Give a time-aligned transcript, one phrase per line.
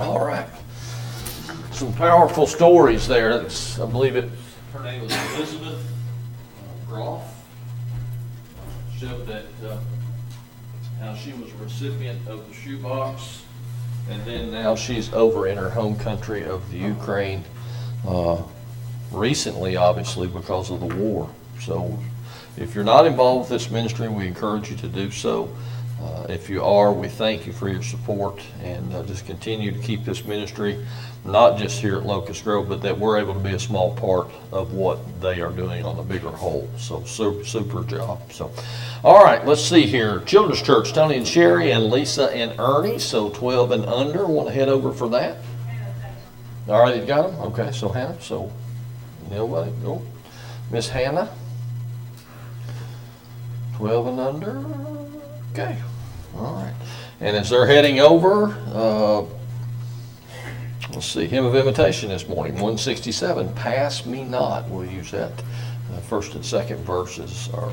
[0.00, 0.48] All right.
[1.70, 3.38] Some powerful stories there.
[3.38, 4.28] That's, I believe it.
[4.72, 7.22] Her name was Elizabeth uh, Groff.
[8.98, 9.76] Showed that uh,
[11.00, 13.42] how she was a recipient of the shoebox,
[14.10, 17.44] and then now she's over in her home country of the Ukraine.
[18.06, 18.42] Uh,
[19.12, 21.30] recently, obviously, because of the war.
[21.60, 21.96] So,
[22.56, 25.54] if you're not involved with this ministry, we encourage you to do so.
[26.02, 29.78] Uh, If you are, we thank you for your support and uh, just continue to
[29.78, 30.84] keep this ministry,
[31.24, 34.28] not just here at Locust Grove, but that we're able to be a small part
[34.52, 36.68] of what they are doing on the bigger whole.
[36.76, 38.20] So super, super job.
[38.32, 38.50] So,
[39.02, 40.20] all right, let's see here.
[40.20, 44.26] Children's Church, Tony and Sherry and Lisa and Ernie, so 12 and under.
[44.26, 45.38] Want to head over for that?
[46.68, 47.40] All right, you got them?
[47.52, 48.50] Okay, so Hannah, so
[49.30, 50.02] nobody, go.
[50.70, 51.30] Miss Hannah?
[53.76, 54.83] 12 and under?
[55.56, 55.78] Okay,
[56.36, 56.74] all right.
[57.20, 59.20] And as they're heading over, uh,
[60.90, 64.68] let's see, hymn of invitation this morning, 167, Pass Me Not.
[64.68, 65.30] We'll use that.
[66.08, 67.70] First and second verses are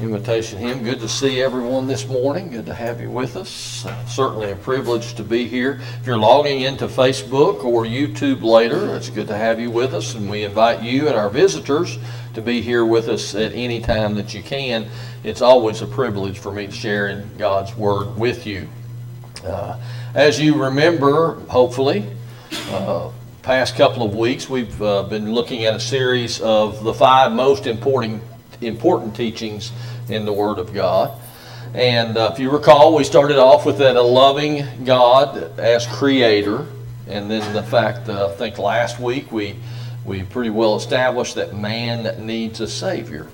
[0.00, 0.82] invitation hymn.
[0.82, 2.50] Good to see everyone this morning.
[2.50, 3.84] Good to have you with us.
[3.84, 5.80] Uh, Certainly a privilege to be here.
[6.00, 10.14] If you're logging into Facebook or YouTube later, it's good to have you with us,
[10.14, 11.98] and we invite you and our visitors
[12.34, 14.86] to be here with us at any time that you can.
[15.22, 18.68] It's always a privilege for me to share in God's Word with you.
[19.44, 19.78] Uh,
[20.14, 22.06] As you remember, hopefully,
[22.70, 23.10] uh,
[23.42, 27.66] past couple of weeks, we've uh, been looking at a series of the five most
[27.66, 28.22] important
[28.60, 29.72] important teachings
[30.08, 31.18] in the Word of God.
[31.74, 36.66] And uh, if you recall, we started off with that a loving God as Creator,
[37.06, 39.56] and then the fact uh, I think last week we
[40.04, 43.28] we pretty well established that man needs a Savior.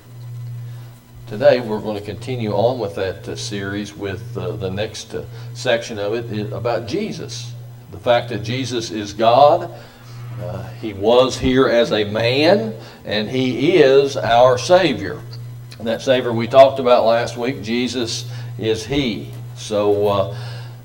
[1.27, 5.25] Today we're going to continue on with that uh, series with uh, the next uh,
[5.53, 7.53] section of it about Jesus.
[7.91, 9.73] The fact that Jesus is God,
[10.41, 12.73] uh, He was here as a man,
[13.05, 15.21] and He is our Savior.
[15.79, 19.31] And that Savior we talked about last week, Jesus is He.
[19.55, 20.37] So uh,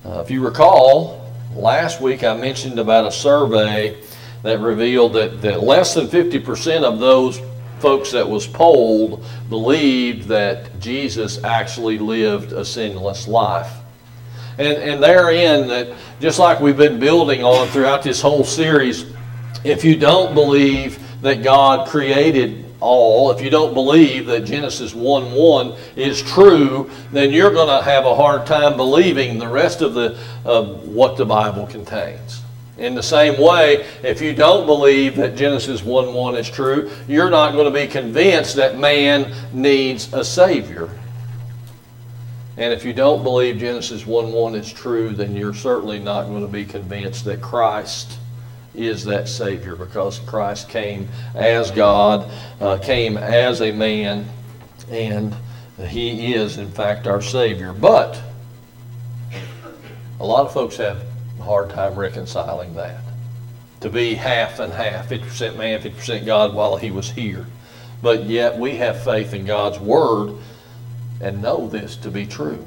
[0.04, 4.02] uh, if you recall, last week I mentioned about a survey
[4.42, 7.40] that revealed that, that less than 50% of those
[7.78, 13.72] folks that was polled believed that Jesus actually lived a sinless life.
[14.58, 19.06] And, and therein, that just like we've been building on throughout this whole series,
[19.64, 25.32] if you don't believe that God created all, if you don't believe that Genesis 1
[25.32, 29.94] 1 is true, then you're going to have a hard time believing the rest of
[29.94, 32.42] the of what the Bible contains.
[32.78, 37.30] In the same way, if you don't believe that Genesis 1 1 is true, you're
[37.30, 40.90] not going to be convinced that man needs a Savior.
[42.56, 46.42] And if you don't believe Genesis 1 1 is true, then you're certainly not going
[46.42, 48.19] to be convinced that Christ
[48.74, 54.26] is that Savior because Christ came as God, uh, came as a man,
[54.90, 55.34] and
[55.88, 57.72] He is, in fact, our Savior.
[57.72, 58.20] But
[60.20, 61.02] a lot of folks have
[61.38, 63.02] a hard time reconciling that.
[63.80, 67.46] To be half and half, 50% man, 50% God while He was here.
[68.00, 70.34] But yet we have faith in God's Word
[71.20, 72.64] and know this to be true.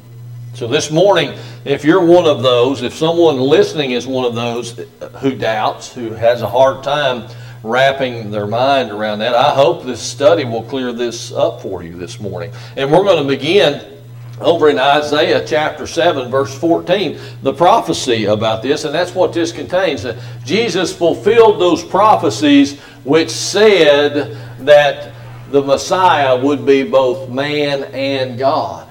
[0.55, 4.79] So this morning, if you're one of those, if someone listening is one of those
[5.19, 7.27] who doubts, who has a hard time
[7.61, 11.97] wrapping their mind around that, I hope this study will clear this up for you
[11.97, 12.53] this morning.
[12.77, 14.01] And we're going to begin
[14.39, 19.51] over in Isaiah chapter 7, verse 14, the prophecy about this, and that's what this
[19.51, 20.03] contains.
[20.03, 25.11] That Jesus fulfilled those prophecies which said that
[25.51, 28.84] the Messiah would be both man and God.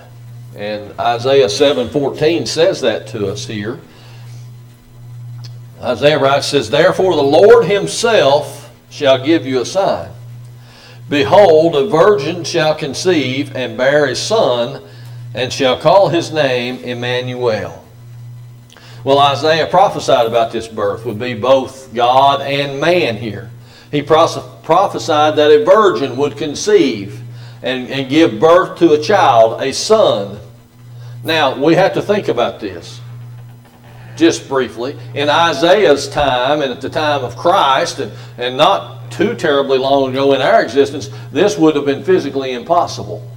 [0.57, 3.81] And Isaiah 7:14 says that to us here.
[5.83, 10.11] Isaiah writes, says, Therefore the Lord himself shall give you a sign.
[11.11, 14.83] Behold, a virgin shall conceive and bear a son,
[15.35, 17.85] and shall call his name Emmanuel.
[19.03, 23.51] Well, Isaiah prophesied about this birth would be both God and man here.
[23.91, 27.21] He prophesied that a virgin would conceive
[27.63, 30.41] and, and give birth to a child, a son.
[31.25, 33.01] Now, we have to think about this
[34.15, 34.97] just briefly.
[35.15, 40.11] In Isaiah's time and at the time of Christ, and, and not too terribly long
[40.11, 43.29] ago in our existence, this would have been physically impossible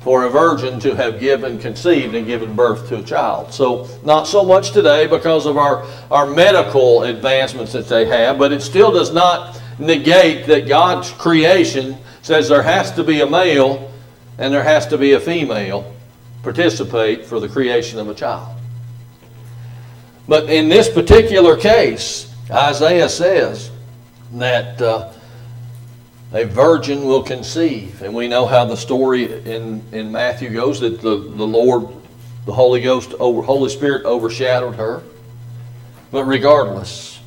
[0.00, 3.52] for a virgin to have given, conceived, and given birth to a child.
[3.52, 8.50] So, not so much today because of our, our medical advancements that they have, but
[8.50, 13.92] it still does not negate that God's creation says there has to be a male
[14.38, 15.94] and there has to be a female
[16.42, 18.56] participate for the creation of a child.
[20.26, 23.70] But in this particular case, Isaiah says
[24.32, 25.12] that uh,
[26.32, 28.02] a virgin will conceive.
[28.02, 31.88] And we know how the story in, in Matthew goes that the, the Lord,
[32.44, 35.02] the Holy Ghost, over, Holy Spirit overshadowed her.
[36.10, 37.17] But regardless,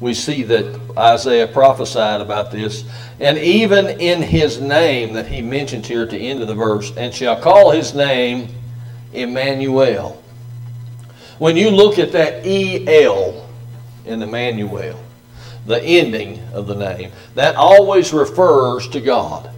[0.00, 2.84] we see that Isaiah prophesied about this.
[3.20, 6.92] And even in his name that he mentions here at the end of the verse,
[6.96, 8.48] and shall call his name
[9.12, 10.22] Emmanuel.
[11.38, 13.48] When you look at that EL
[14.06, 14.98] in Emmanuel,
[15.66, 19.50] the ending of the name, that always refers to God.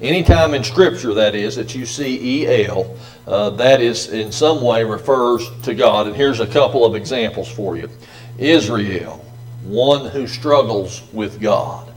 [0.00, 2.96] Anytime in Scripture, that is, that you see EL,
[3.26, 6.06] uh, that is in some way refers to God.
[6.06, 7.90] And here's a couple of examples for you
[8.38, 9.22] Israel,
[9.62, 11.92] one who struggles with God.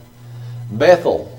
[0.70, 1.38] Bethel,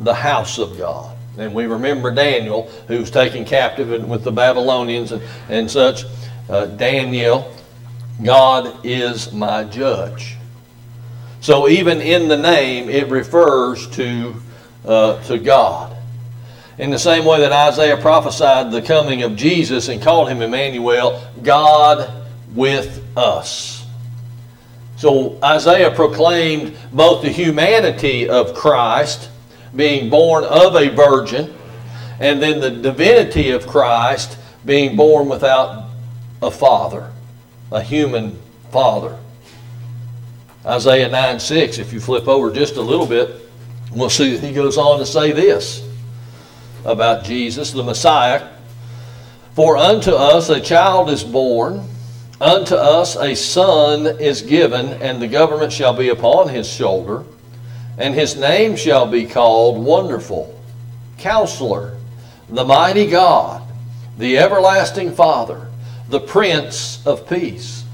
[0.00, 1.16] the house of God.
[1.36, 6.04] And we remember Daniel, who was taken captive with the Babylonians and, and such.
[6.48, 7.52] Uh, Daniel,
[8.22, 10.36] God is my judge.
[11.40, 14.34] So even in the name, it refers to,
[14.84, 15.96] uh, to God.
[16.78, 21.22] In the same way that Isaiah prophesied the coming of Jesus and called him Emmanuel,
[21.42, 22.10] God
[22.54, 23.73] with us.
[24.96, 29.30] So Isaiah proclaimed both the humanity of Christ,
[29.74, 31.54] being born of a virgin,
[32.20, 35.88] and then the divinity of Christ, being born without
[36.42, 37.10] a father,
[37.72, 38.38] a human
[38.70, 39.18] father.
[40.64, 43.48] Isaiah 9 6, if you flip over just a little bit,
[43.92, 45.86] we'll see he goes on to say this
[46.84, 48.48] about Jesus, the Messiah.
[49.54, 51.86] For unto us a child is born,
[52.40, 57.24] unto us a son is given, and the government shall be upon his shoulder,
[57.98, 60.60] and his name shall be called Wonderful,
[61.18, 61.96] Counselor,
[62.48, 63.62] the Mighty God,
[64.18, 65.68] the Everlasting Father,
[66.08, 67.84] the Prince of Peace.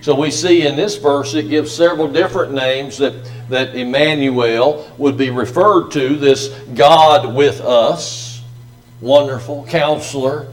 [0.00, 3.14] So we see in this verse it gives several different names that,
[3.50, 8.42] that Emmanuel would be referred to this God with us,
[9.00, 10.48] wonderful counselor,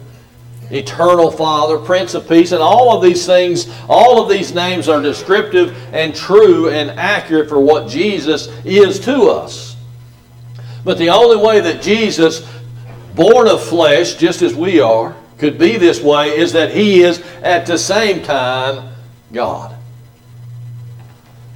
[0.71, 5.01] eternal Father, Prince of Peace, and all of these things, all of these names are
[5.01, 9.75] descriptive and true and accurate for what Jesus is to us.
[10.83, 12.48] But the only way that Jesus,
[13.16, 17.24] born of flesh, just as we are, could be this way is that he is
[17.42, 18.94] at the same time
[19.31, 19.75] God.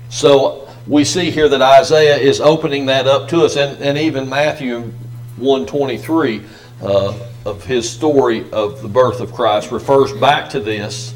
[0.10, 4.30] So we see here that Isaiah is opening that up to us, and, and even
[4.30, 4.92] Matthew
[5.38, 6.42] 123
[6.82, 11.14] uh, of his story of the birth of Christ refers back to this.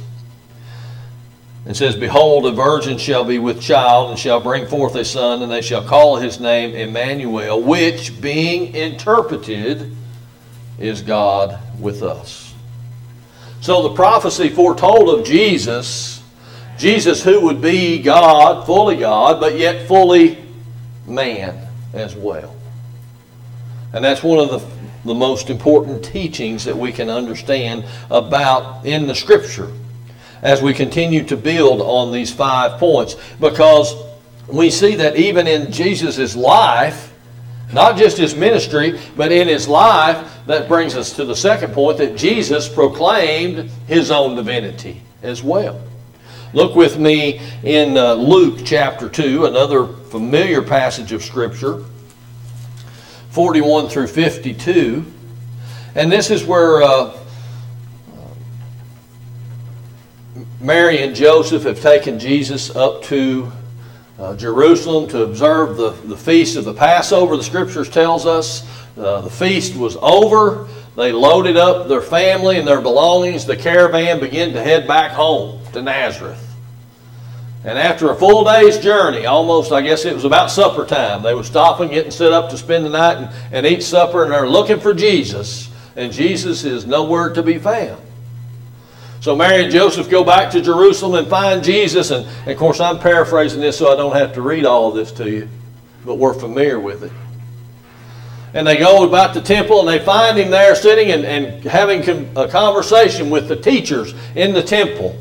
[1.65, 5.41] and says, Behold, a virgin shall be with child, and shall bring forth a son,
[5.41, 9.93] and they shall call his name Emmanuel, which, being interpreted,
[10.79, 12.53] is God with us.
[13.59, 16.17] So the prophecy foretold of Jesus
[16.77, 20.37] Jesus, who would be God, fully God, but yet fully
[21.07, 22.55] man as well.
[23.93, 24.59] And that's one of the,
[25.07, 29.71] the most important teachings that we can understand about in the Scripture
[30.41, 33.15] as we continue to build on these five points.
[33.39, 33.95] Because
[34.47, 37.13] we see that even in Jesus' life,
[37.73, 41.97] not just his ministry, but in his life, that brings us to the second point
[41.97, 45.81] that Jesus proclaimed his own divinity as well.
[46.53, 51.83] Look with me in uh, Luke chapter 2, another familiar passage of Scripture,
[53.37, 55.05] 41 through 52.
[55.93, 57.15] And this is where uh,
[60.59, 63.51] Mary and Joseph have taken Jesus up to
[64.17, 67.37] uh, Jerusalem to observe the, the feast of the Passover.
[67.37, 68.67] The Scriptures tells us
[68.97, 70.67] uh, the feast was over.
[70.95, 73.45] They loaded up their family and their belongings.
[73.45, 76.46] The caravan began to head back home to Nazareth.
[77.67, 81.33] And after a full day's journey, almost, I guess it was about supper time, they
[81.33, 84.47] were stopping, getting set up to spend the night and, and eat supper, and they're
[84.47, 85.69] looking for Jesus.
[85.97, 88.01] And Jesus is nowhere to be found.
[89.19, 92.09] So Mary and Joseph go back to Jerusalem and find Jesus.
[92.11, 94.95] And, and of course, I'm paraphrasing this so I don't have to read all of
[94.95, 95.49] this to you,
[96.05, 97.11] but we're familiar with it.
[98.53, 102.07] And they go about the temple and they find him there sitting and, and having
[102.37, 105.17] a conversation with the teachers in the temple.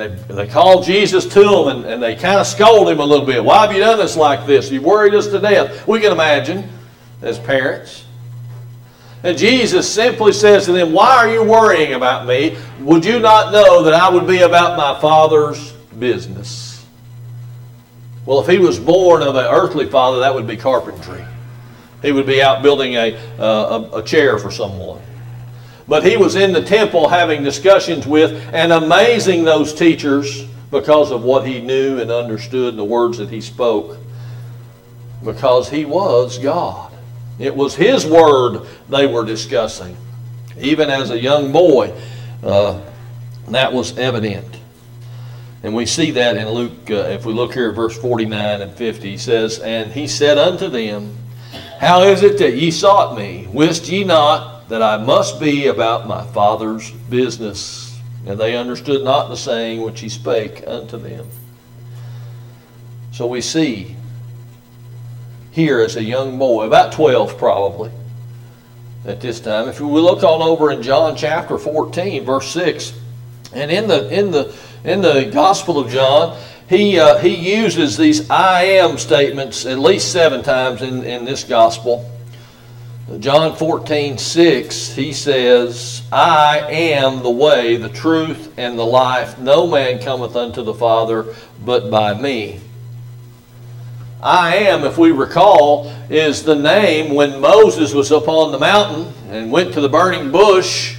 [0.00, 3.04] And they, they call Jesus to them and, and they kind of scold him a
[3.04, 3.42] little bit.
[3.42, 4.70] Why have you done this like this?
[4.70, 5.88] You've worried us to death.
[5.88, 6.68] We can imagine
[7.22, 8.04] as parents.
[9.22, 12.58] And Jesus simply says to them, Why are you worrying about me?
[12.80, 16.84] Would you not know that I would be about my Father's business?
[18.26, 21.24] Well, if he was born of an earthly father, that would be carpentry.
[22.02, 25.00] He would be out building a, uh, a, a chair for someone.
[25.88, 31.22] But he was in the temple having discussions with and amazing those teachers because of
[31.22, 33.98] what he knew and understood and the words that he spoke.
[35.24, 36.92] Because he was God.
[37.38, 39.96] It was his word they were discussing.
[40.58, 41.94] Even as a young boy,
[42.42, 42.80] uh,
[43.48, 44.56] that was evident.
[45.62, 48.72] And we see that in Luke, uh, if we look here at verse 49 and
[48.72, 51.16] 50, he says, And he said unto them,
[51.78, 53.48] How is it that ye sought me?
[53.52, 57.98] Wist ye not that I must be about my Father's business?
[58.26, 61.28] And they understood not the saying which he spake unto them.
[63.12, 63.96] So we see
[65.52, 67.90] here as a young boy, about 12 probably,
[69.06, 69.68] at this time.
[69.68, 72.92] If we look on over in John chapter 14, verse 6,
[73.54, 74.54] and in the in the
[74.84, 80.12] in the Gospel of John, he uh, he uses these I am statements at least
[80.12, 82.10] seven times in, in this gospel.
[83.20, 89.38] John 14, 6, he says, I am the way, the truth, and the life.
[89.38, 91.32] No man cometh unto the Father
[91.64, 92.60] but by me.
[94.20, 99.52] I am, if we recall, is the name when Moses was upon the mountain and
[99.52, 100.95] went to the burning bush,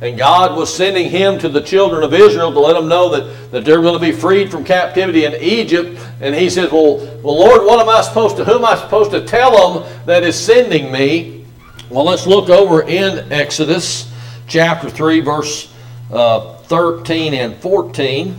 [0.00, 3.50] and God was sending him to the children of Israel to let them know that,
[3.50, 6.00] that they're going to be freed from captivity in Egypt.
[6.22, 9.10] And he says, well, well, Lord, what am I supposed to, who am I supposed
[9.10, 11.44] to tell them that is sending me?
[11.90, 14.10] Well, let's look over in Exodus
[14.46, 15.72] chapter 3, verse
[16.10, 18.34] uh, 13 and 14.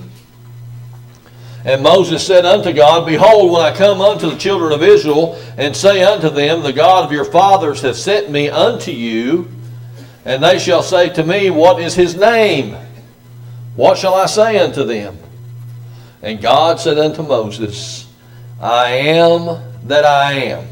[1.63, 5.75] And Moses said unto God, Behold, when I come unto the children of Israel, and
[5.75, 9.47] say unto them, The God of your fathers hath sent me unto you,
[10.25, 12.75] and they shall say to me, What is his name?
[13.75, 15.17] What shall I say unto them?
[16.21, 18.07] And God said unto Moses,
[18.59, 20.67] I am that I am.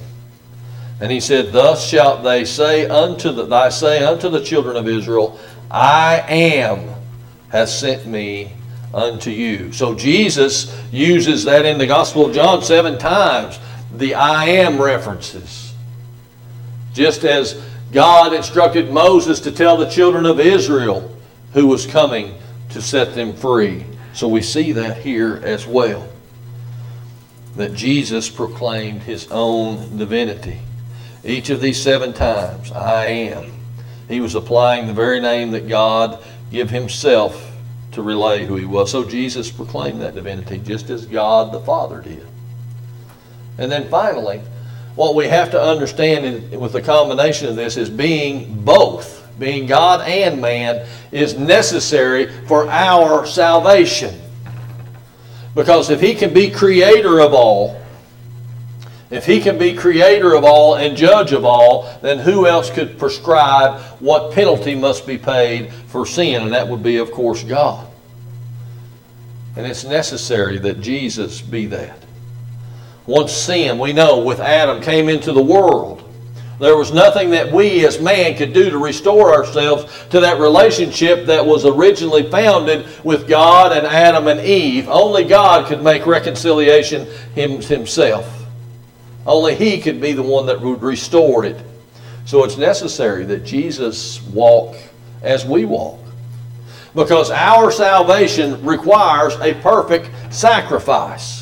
[1.01, 4.87] And he said, Thus shalt they say unto the, thy say unto the children of
[4.87, 5.39] Israel,
[5.71, 6.89] I am
[7.49, 8.53] hath sent me
[8.93, 9.71] unto you.
[9.71, 13.59] So Jesus uses that in the Gospel of John seven times,
[13.95, 15.73] the I am references.
[16.93, 21.15] Just as God instructed Moses to tell the children of Israel
[21.53, 22.35] who was coming
[22.69, 23.85] to set them free.
[24.13, 26.07] So we see that here as well.
[27.55, 30.59] That Jesus proclaimed his own divinity.
[31.23, 33.51] Each of these seven times, I am.
[34.07, 37.51] He was applying the very name that God give himself
[37.91, 38.91] to relay who he was.
[38.91, 42.25] So Jesus proclaimed that divinity just as God the Father did.
[43.57, 44.41] And then finally,
[44.95, 49.65] what we have to understand in, with the combination of this is being both, being
[49.65, 54.19] God and man, is necessary for our salvation.
[55.55, 57.79] Because if he can be creator of all,
[59.09, 62.99] if he can be creator of all and judge of all, then who else could
[62.99, 66.43] prescribe what penalty must be paid for sin?
[66.43, 67.87] And that would be, of course, God.
[69.55, 71.97] And it's necessary that Jesus be that.
[73.09, 76.03] Once sin, we know, with Adam came into the world,
[76.59, 81.25] there was nothing that we as man could do to restore ourselves to that relationship
[81.25, 84.87] that was originally founded with God and Adam and Eve.
[84.89, 88.45] Only God could make reconciliation himself.
[89.25, 91.57] Only He could be the one that would restore it.
[92.25, 94.75] So it's necessary that Jesus walk
[95.23, 95.99] as we walk.
[96.93, 101.38] Because our salvation requires a perfect sacrifice,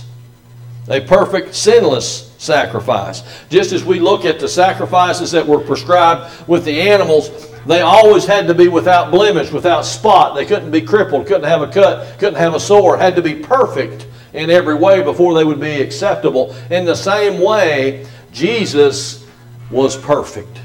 [0.90, 3.24] a perfect sinless sacrifice.
[3.50, 8.26] Just as we look at the sacrifices that were prescribed with the animals, they always
[8.26, 10.36] had to be without blemish, without spot.
[10.36, 13.36] They couldn't be crippled, couldn't have a cut, couldn't have a sore, had to be
[13.36, 16.56] perfect in every way before they would be acceptable.
[16.70, 19.26] In the same way, Jesus
[19.70, 20.62] was perfect,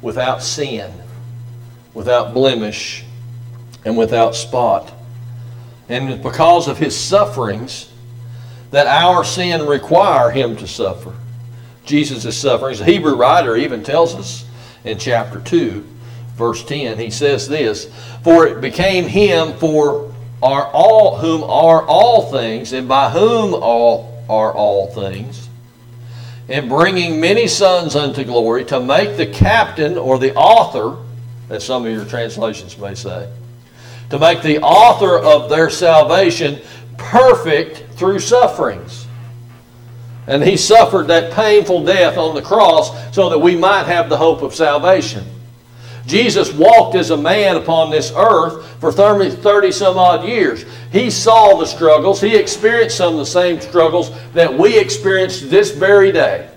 [0.00, 0.90] without sin,
[1.92, 3.04] without blemish,
[3.84, 4.92] and without spot.
[5.90, 7.90] And because of his sufferings,
[8.74, 11.12] that our sin require him to suffer.
[11.84, 12.80] Jesus' is sufferings.
[12.80, 14.44] The Hebrew writer even tells us
[14.82, 15.86] in chapter 2,
[16.34, 17.88] verse 10, he says this,
[18.24, 20.12] For it became him for
[20.42, 25.48] are all whom are all things, and by whom all are all things,
[26.48, 31.00] and bringing many sons unto glory, to make the captain or the author,
[31.48, 33.30] as some of your translations may say,
[34.10, 36.58] to make the author of their salvation
[36.96, 39.06] perfect through sufferings.
[40.26, 44.16] And he suffered that painful death on the cross so that we might have the
[44.16, 45.24] hope of salvation.
[46.06, 50.64] Jesus walked as a man upon this earth for 30, 30 some odd years.
[50.92, 52.20] He saw the struggles.
[52.20, 56.50] He experienced some of the same struggles that we experience this very day.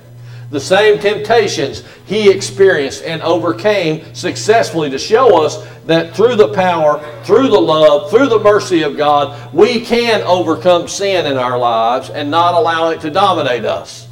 [0.50, 7.04] The same temptations he experienced and overcame successfully to show us that through the power,
[7.24, 12.10] through the love, through the mercy of God, we can overcome sin in our lives
[12.10, 14.08] and not allow it to dominate us.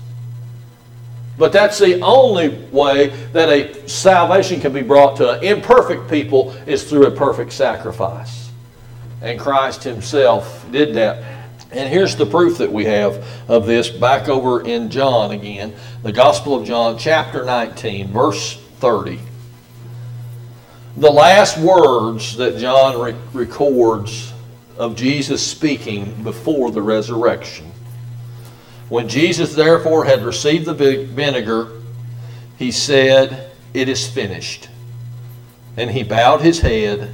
[1.37, 6.89] But that's the only way that a salvation can be brought to imperfect people is
[6.89, 8.49] through a perfect sacrifice.
[9.21, 11.34] And Christ himself did that.
[11.75, 16.13] And here's the proof that we have of this back over in John again, the
[16.13, 19.19] Gospel of John, chapter 19, verse 30.
[20.95, 24.31] The last words that John re- records
[24.77, 27.69] of Jesus speaking before the resurrection.
[28.87, 31.81] When Jesus therefore had received the vinegar,
[32.57, 34.69] he said, It is finished.
[35.75, 37.13] And he bowed his head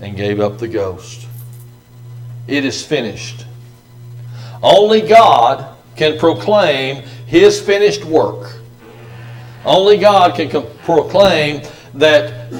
[0.00, 1.26] and gave up the ghost.
[2.46, 3.45] It is finished.
[4.66, 8.56] Only God can proclaim his finished work.
[9.64, 11.62] Only God can proclaim
[11.94, 12.50] that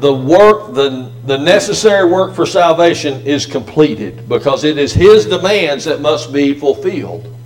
[0.00, 5.84] the work, the, the necessary work for salvation is completed because it is his demands
[5.84, 7.36] that must be fulfilled.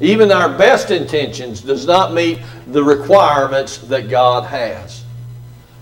[0.00, 5.04] Even our best intentions does not meet the requirements that God has.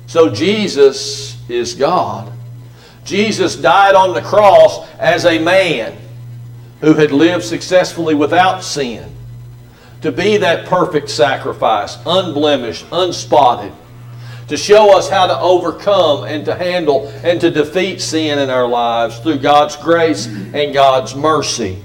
[0.08, 2.32] So Jesus is God.
[3.04, 5.96] Jesus died on the cross as a man
[6.82, 9.08] who had lived successfully without sin
[10.02, 13.72] to be that perfect sacrifice, unblemished, unspotted,
[14.48, 18.66] to show us how to overcome and to handle and to defeat sin in our
[18.66, 21.82] lives through God's grace and God's mercy.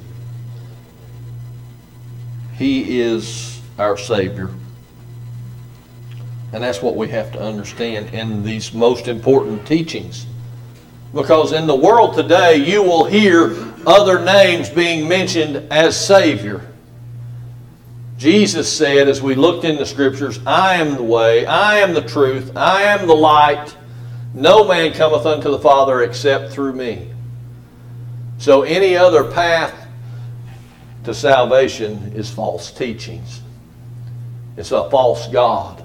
[2.56, 4.50] He is our Savior.
[6.54, 10.25] And that's what we have to understand in these most important teachings.
[11.13, 16.62] Because in the world today, you will hear other names being mentioned as Savior.
[18.17, 22.01] Jesus said, as we looked in the Scriptures, I am the way, I am the
[22.01, 23.75] truth, I am the light.
[24.34, 27.10] No man cometh unto the Father except through me.
[28.39, 29.74] So any other path
[31.05, 33.42] to salvation is false teachings.
[34.57, 35.81] It's a false God.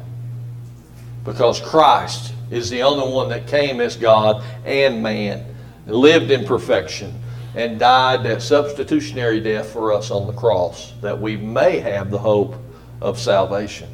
[1.25, 5.47] Because Christ is the only one that came as God and man,
[5.87, 7.15] lived in perfection,
[7.55, 12.19] and died that substitutionary death for us on the cross, that we may have the
[12.19, 12.57] hope
[13.01, 13.89] of salvation.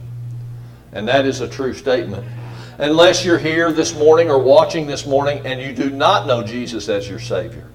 [0.93, 2.27] And that is a true statement.
[2.79, 6.89] Unless you're here this morning or watching this morning and you do not know Jesus
[6.89, 7.67] as your Savior,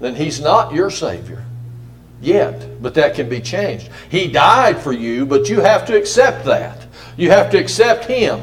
[0.00, 1.44] then He's not your Savior
[2.20, 3.88] yet, but that can be changed.
[4.10, 6.86] He died for you, but you have to accept that.
[7.16, 8.42] You have to accept Him.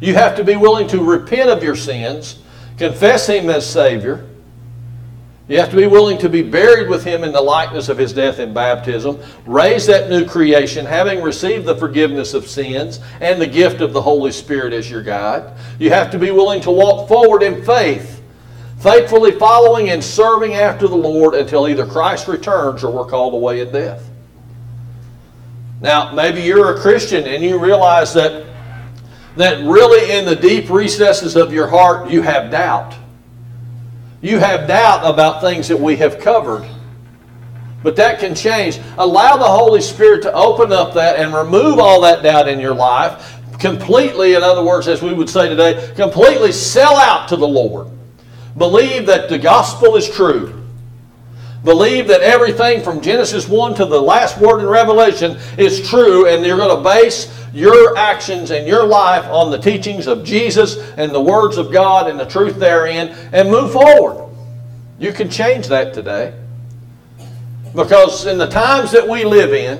[0.00, 2.40] You have to be willing to repent of your sins,
[2.76, 4.26] confess Him as Savior.
[5.50, 8.12] You have to be willing to be buried with Him in the likeness of His
[8.12, 13.48] death in baptism, raise that new creation, having received the forgiveness of sins and the
[13.48, 15.52] gift of the Holy Spirit as your guide.
[15.80, 18.18] You have to be willing to walk forward in faith
[18.78, 23.60] faithfully following and serving after the Lord until either Christ returns or we're called away
[23.60, 24.08] in death.
[25.80, 28.46] Now, maybe you're a Christian and you realize that,
[29.36, 32.94] that really in the deep recesses of your heart you have doubt.
[34.20, 36.68] You have doubt about things that we have covered.
[37.82, 38.78] But that can change.
[38.98, 42.74] Allow the Holy Spirit to open up that and remove all that doubt in your
[42.74, 47.46] life completely, in other words, as we would say today, completely sell out to the
[47.46, 47.88] Lord.
[48.56, 50.56] Believe that the gospel is true.
[51.62, 56.44] Believe that everything from Genesis 1 to the last word in Revelation is true, and
[56.44, 61.12] you're going to base your actions and your life on the teachings of Jesus and
[61.12, 64.30] the words of God and the truth therein, and move forward.
[64.98, 66.34] You can change that today.
[67.74, 69.78] Because in the times that we live in,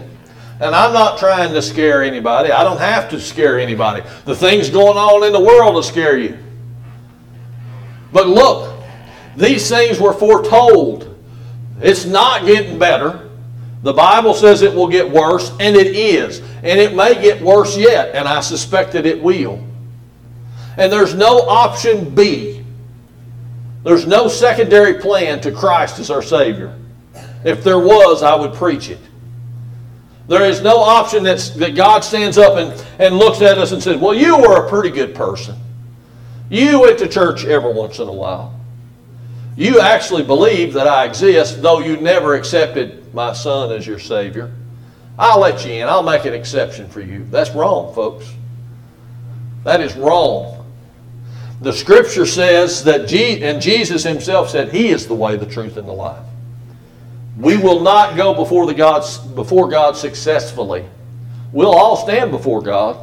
[0.61, 4.03] and I'm not trying to scare anybody, I don't have to scare anybody.
[4.27, 6.38] The things going on in the world will scare you.
[8.12, 8.83] But look,
[9.37, 11.10] these things were foretold.
[11.81, 13.29] It's not getting better.
[13.83, 16.40] The Bible says it will get worse, and it is.
[16.62, 19.64] And it may get worse yet, and I suspect that it will.
[20.77, 22.62] And there's no option B.
[23.83, 26.77] There's no secondary plan to Christ as our Savior.
[27.45, 29.01] If there was, I would preach it.
[30.29, 33.83] There is no option that's, that God stands up and, and looks at us and
[33.83, 35.57] says, Well, you were a pretty good person.
[36.51, 38.60] You went to church every once in a while.
[39.61, 44.51] You actually believe that I exist, though you never accepted my son as your Savior.
[45.18, 45.87] I'll let you in.
[45.87, 47.27] I'll make an exception for you.
[47.31, 48.33] That's wrong, folks.
[49.64, 50.64] That is wrong.
[51.61, 55.77] The scripture says that, Je- and Jesus himself said, He is the way, the truth,
[55.77, 56.25] and the life.
[57.37, 60.87] We will not go before, the God, before God successfully
[61.53, 62.96] We'll all stand before God,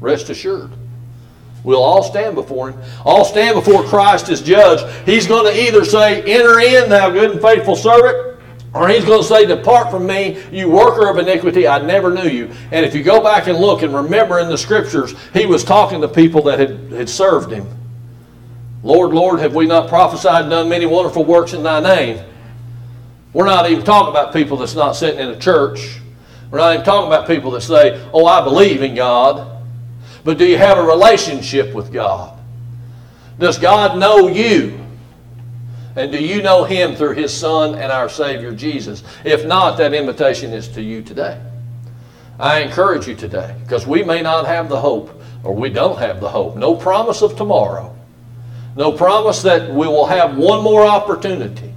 [0.00, 0.72] rest assured.
[1.62, 2.80] We'll all stand before Him.
[3.04, 4.80] All stand before Christ as judge.
[5.04, 8.40] He's going to either say, Enter in, thou good and faithful servant,
[8.72, 12.28] or He's going to say, Depart from me, you worker of iniquity, I never knew
[12.28, 12.50] you.
[12.72, 16.00] And if you go back and look and remember in the scriptures, He was talking
[16.00, 17.66] to people that had, had served Him.
[18.82, 22.24] Lord, Lord, have we not prophesied and done many wonderful works in Thy name?
[23.34, 26.00] We're not even talking about people that's not sitting in a church.
[26.50, 29.59] We're not even talking about people that say, Oh, I believe in God.
[30.24, 32.38] But do you have a relationship with God?
[33.38, 34.78] Does God know you?
[35.96, 39.02] And do you know Him through His Son and our Savior Jesus?
[39.24, 41.40] If not, that invitation is to you today.
[42.38, 45.10] I encourage you today because we may not have the hope
[45.42, 46.56] or we don't have the hope.
[46.56, 47.94] No promise of tomorrow.
[48.76, 51.72] No promise that we will have one more opportunity.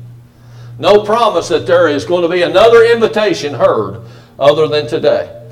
[0.80, 4.02] No promise that there is going to be another invitation heard
[4.40, 5.43] other than today.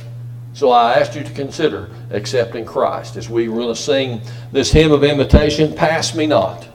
[0.54, 5.04] So I asked you to consider accepting Christ as we to sing this hymn of
[5.04, 6.68] invitation, Pass Me Not.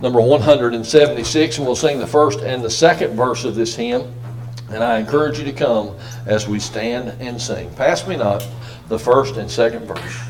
[0.00, 4.14] Number 176, and we'll sing the first and the second verse of this hymn.
[4.70, 7.74] And I encourage you to come as we stand and sing.
[7.74, 8.46] Pass me not
[8.88, 10.29] the first and second verse.